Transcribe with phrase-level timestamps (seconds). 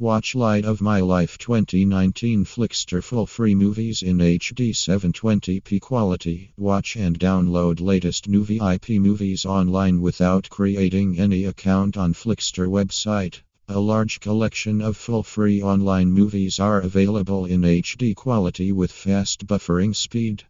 [0.00, 6.52] Watch Light of My Life 2019 Flixtor full free movies in HD 720p quality.
[6.56, 13.40] Watch and download latest new VIP movies online without creating any account on Flixtor website.
[13.68, 19.46] A large collection of full free online movies are available in HD quality with fast
[19.46, 20.44] buffering speed.